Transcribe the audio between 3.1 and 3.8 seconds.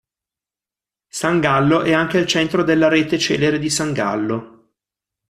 celere di